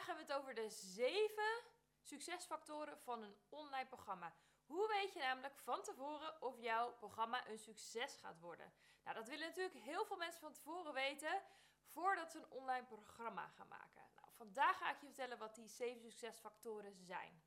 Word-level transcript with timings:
Vandaag 0.00 0.16
hebben 0.18 0.36
we 0.36 0.42
het 0.42 0.42
over 0.42 0.62
de 0.62 0.76
zeven 0.76 1.62
succesfactoren 2.02 2.98
van 2.98 3.22
een 3.22 3.36
online 3.48 3.86
programma. 3.86 4.34
Hoe 4.66 4.88
weet 4.88 5.12
je 5.12 5.18
namelijk 5.18 5.58
van 5.58 5.82
tevoren 5.82 6.42
of 6.42 6.60
jouw 6.60 6.92
programma 6.92 7.48
een 7.48 7.58
succes 7.58 8.16
gaat 8.16 8.40
worden? 8.40 8.72
Nou, 9.04 9.16
dat 9.16 9.28
willen 9.28 9.48
natuurlijk 9.48 9.84
heel 9.84 10.04
veel 10.04 10.16
mensen 10.16 10.40
van 10.40 10.52
tevoren 10.52 10.92
weten 10.92 11.42
voordat 11.84 12.30
ze 12.30 12.38
een 12.38 12.50
online 12.50 12.86
programma 12.86 13.48
gaan 13.48 13.68
maken. 13.68 14.02
Nou, 14.14 14.26
vandaag 14.36 14.78
ga 14.78 14.90
ik 14.90 15.00
je 15.00 15.06
vertellen 15.06 15.38
wat 15.38 15.54
die 15.54 15.68
zeven 15.68 16.00
succesfactoren 16.00 16.94
zijn. 16.94 17.42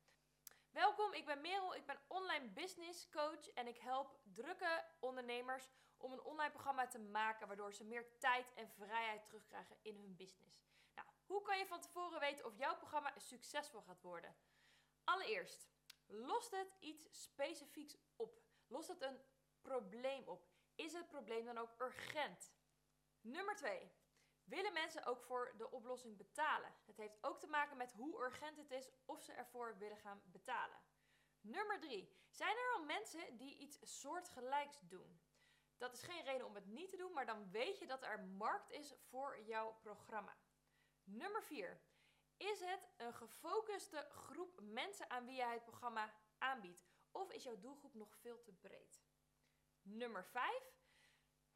Welkom, 0.70 1.12
ik 1.12 1.26
ben 1.26 1.40
Merel, 1.40 1.74
ik 1.74 1.86
ben 1.86 2.00
online 2.08 2.48
business 2.48 3.08
coach 3.08 3.50
en 3.54 3.66
ik 3.66 3.78
help 3.78 4.18
drukke 4.22 4.84
ondernemers 5.00 5.68
om 5.96 6.12
een 6.12 6.22
online 6.22 6.52
programma 6.52 6.86
te 6.86 6.98
maken 6.98 7.46
waardoor 7.46 7.72
ze 7.72 7.84
meer 7.84 8.18
tijd 8.18 8.54
en 8.54 8.68
vrijheid 8.68 9.24
terugkrijgen 9.24 9.76
in 9.82 9.96
hun 9.96 10.16
business. 10.16 10.64
Hoe 11.26 11.42
kan 11.42 11.58
je 11.58 11.66
van 11.66 11.80
tevoren 11.80 12.20
weten 12.20 12.44
of 12.44 12.56
jouw 12.56 12.76
programma 12.76 13.12
succesvol 13.16 13.80
gaat 13.80 14.00
worden? 14.00 14.36
Allereerst, 15.04 15.68
lost 16.06 16.50
het 16.50 16.74
iets 16.78 17.06
specifieks 17.10 17.96
op? 18.16 18.42
Lost 18.66 18.88
het 18.88 19.02
een 19.02 19.20
probleem 19.60 20.28
op? 20.28 20.46
Is 20.74 20.92
het 20.92 21.08
probleem 21.08 21.44
dan 21.44 21.58
ook 21.58 21.80
urgent? 21.80 22.52
Nummer 23.20 23.56
2. 23.56 23.92
Willen 24.44 24.72
mensen 24.72 25.04
ook 25.04 25.22
voor 25.22 25.54
de 25.56 25.70
oplossing 25.70 26.16
betalen? 26.16 26.74
Het 26.84 26.96
heeft 26.96 27.18
ook 27.20 27.40
te 27.40 27.46
maken 27.46 27.76
met 27.76 27.92
hoe 27.92 28.24
urgent 28.24 28.56
het 28.56 28.70
is 28.70 28.90
of 29.04 29.22
ze 29.22 29.32
ervoor 29.32 29.78
willen 29.78 29.98
gaan 29.98 30.22
betalen. 30.24 30.80
Nummer 31.40 31.80
3. 31.80 32.16
Zijn 32.30 32.56
er 32.56 32.72
al 32.76 32.84
mensen 32.84 33.36
die 33.36 33.58
iets 33.58 34.00
soortgelijks 34.00 34.80
doen? 34.80 35.20
Dat 35.76 35.92
is 35.92 36.02
geen 36.02 36.24
reden 36.24 36.46
om 36.46 36.54
het 36.54 36.66
niet 36.66 36.90
te 36.90 36.96
doen, 36.96 37.12
maar 37.12 37.26
dan 37.26 37.50
weet 37.50 37.78
je 37.78 37.86
dat 37.86 38.02
er 38.02 38.20
markt 38.20 38.70
is 38.70 38.94
voor 39.08 39.40
jouw 39.40 39.78
programma. 39.82 40.36
Nummer 41.04 41.42
4. 41.42 41.80
Is 42.36 42.60
het 42.60 42.88
een 42.96 43.14
gefocuste 43.14 44.06
groep 44.10 44.60
mensen 44.62 45.10
aan 45.10 45.24
wie 45.24 45.36
jij 45.36 45.52
het 45.52 45.64
programma 45.64 46.14
aanbiedt? 46.38 46.84
Of 47.10 47.32
is 47.32 47.42
jouw 47.42 47.58
doelgroep 47.58 47.94
nog 47.94 48.14
veel 48.16 48.42
te 48.42 48.52
breed? 48.52 49.02
Nummer 49.82 50.24
5. 50.24 50.83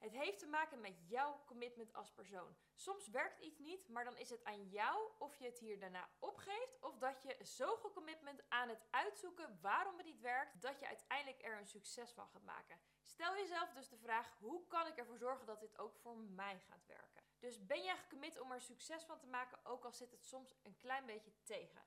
Het 0.09 0.17
heeft 0.17 0.39
te 0.39 0.47
maken 0.47 0.81
met 0.81 1.09
jouw 1.09 1.43
commitment 1.47 1.93
als 1.93 2.13
persoon. 2.13 2.57
Soms 2.75 3.09
werkt 3.09 3.39
iets 3.39 3.59
niet, 3.59 3.89
maar 3.89 4.05
dan 4.05 4.17
is 4.17 4.31
het 4.31 4.45
aan 4.45 4.69
jou 4.69 5.11
of 5.19 5.37
je 5.37 5.45
het 5.45 5.59
hier 5.59 5.81
daarna 5.81 6.09
opgeeft 6.19 6.79
of 6.81 6.99
dat 6.99 7.23
je 7.23 7.45
zo 7.45 7.77
gecommitment 7.77 8.43
aan 8.49 8.69
het 8.69 8.87
uitzoeken 8.91 9.59
waarom 9.61 9.97
het 9.97 10.07
niet 10.07 10.21
werkt, 10.21 10.63
dat 10.63 10.81
je 10.81 10.87
uiteindelijk 10.87 11.45
er 11.45 11.59
een 11.59 11.67
succes 11.67 12.13
van 12.13 12.29
gaat 12.29 12.43
maken. 12.43 12.81
Stel 13.03 13.35
jezelf 13.35 13.73
dus 13.73 13.89
de 13.89 13.99
vraag: 13.99 14.37
hoe 14.39 14.67
kan 14.67 14.87
ik 14.87 14.97
ervoor 14.97 15.19
zorgen 15.19 15.47
dat 15.47 15.61
dit 15.61 15.79
ook 15.79 15.97
voor 15.97 16.17
mij 16.17 16.61
gaat 16.61 16.87
werken? 16.87 17.23
Dus 17.39 17.67
ben 17.67 17.83
jij 17.83 17.97
gecommit 17.97 18.41
om 18.41 18.53
er 18.53 18.61
succes 18.61 19.05
van 19.05 19.19
te 19.19 19.27
maken, 19.27 19.65
ook 19.65 19.85
al 19.85 19.93
zit 19.93 20.11
het 20.11 20.25
soms 20.25 20.55
een 20.63 20.77
klein 20.77 21.07
beetje 21.07 21.33
tegen. 21.43 21.83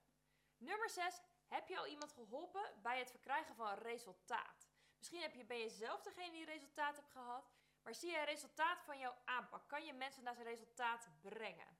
Nummer 0.58 0.90
6. 0.90 1.22
Heb 1.48 1.68
je 1.68 1.78
al 1.78 1.88
iemand 1.88 2.12
geholpen 2.12 2.82
bij 2.82 3.00
het 3.00 3.10
verkrijgen 3.10 3.56
van 3.56 3.74
resultaat? 3.74 4.70
Misschien 4.98 5.48
ben 5.48 5.58
je 5.58 5.70
zelf 5.70 6.02
degene 6.02 6.32
die 6.32 6.46
resultaat 6.46 6.96
hebt 6.96 7.12
gehad. 7.12 7.52
Maar 7.84 7.96
zie 7.96 8.12
je 8.12 8.18
het 8.18 8.30
resultaat 8.30 8.84
van 8.84 9.00
jouw 9.00 9.16
aanpak? 9.26 9.68
Kan 9.68 9.86
je 9.86 9.94
mensen 9.94 10.24
naar 10.24 10.36
zijn 10.36 10.48
resultaat 10.48 11.10
brengen? 11.22 11.78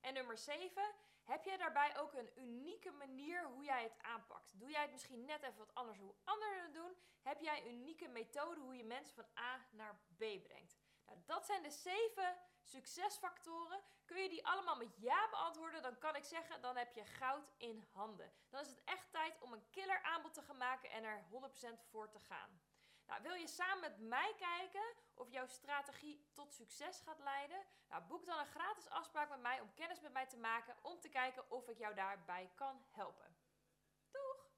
En 0.00 0.14
nummer 0.14 0.38
7, 0.38 0.94
heb 1.24 1.44
jij 1.44 1.56
daarbij 1.56 1.98
ook 1.98 2.14
een 2.14 2.30
unieke 2.34 2.90
manier 2.90 3.44
hoe 3.44 3.64
jij 3.64 3.82
het 3.82 4.02
aanpakt? 4.02 4.58
Doe 4.58 4.70
jij 4.70 4.82
het 4.82 4.92
misschien 4.92 5.24
net 5.24 5.42
even 5.42 5.58
wat 5.58 5.74
anders 5.74 5.98
hoe 5.98 6.14
anderen 6.24 6.62
het 6.62 6.74
doen? 6.74 6.96
Heb 7.22 7.40
jij 7.40 7.60
een 7.60 7.74
unieke 7.74 8.08
methode 8.08 8.60
hoe 8.60 8.76
je 8.76 8.84
mensen 8.84 9.14
van 9.14 9.26
A 9.38 9.66
naar 9.70 10.00
B 10.16 10.18
brengt? 10.18 10.76
Nou, 11.06 11.18
dat 11.24 11.46
zijn 11.46 11.62
de 11.62 11.70
zeven 11.70 12.36
succesfactoren. 12.62 13.80
Kun 14.04 14.22
je 14.22 14.28
die 14.28 14.46
allemaal 14.46 14.76
met 14.76 14.96
ja 14.96 15.28
beantwoorden, 15.30 15.82
dan 15.82 15.98
kan 15.98 16.16
ik 16.16 16.24
zeggen, 16.24 16.60
dan 16.60 16.76
heb 16.76 16.94
je 16.94 17.04
goud 17.04 17.52
in 17.56 17.84
handen. 17.92 18.32
Dan 18.48 18.60
is 18.60 18.68
het 18.68 18.84
echt 18.84 19.12
tijd 19.12 19.40
om 19.40 19.52
een 19.52 19.70
killer 19.70 20.02
aanbod 20.02 20.34
te 20.34 20.42
gaan 20.42 20.56
maken 20.56 20.90
en 20.90 21.04
er 21.04 21.24
100% 21.30 21.88
voor 21.90 22.10
te 22.10 22.20
gaan. 22.20 22.60
Nou, 23.08 23.22
wil 23.22 23.34
je 23.34 23.46
samen 23.46 23.80
met 23.80 23.98
mij 23.98 24.34
kijken 24.36 24.94
of 25.14 25.30
jouw 25.30 25.46
strategie 25.46 26.28
tot 26.32 26.52
succes 26.52 27.00
gaat 27.00 27.18
leiden? 27.18 27.64
Nou, 27.88 28.02
boek 28.02 28.26
dan 28.26 28.38
een 28.38 28.46
gratis 28.46 28.88
afspraak 28.88 29.28
met 29.28 29.40
mij 29.40 29.60
om 29.60 29.74
kennis 29.74 30.00
met 30.00 30.12
mij 30.12 30.26
te 30.26 30.36
maken 30.36 30.76
om 30.82 31.00
te 31.00 31.08
kijken 31.08 31.50
of 31.50 31.68
ik 31.68 31.78
jou 31.78 31.94
daarbij 31.94 32.50
kan 32.54 32.84
helpen. 32.90 33.36
Doeg! 34.10 34.46